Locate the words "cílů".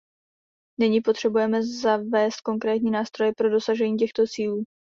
4.27-4.63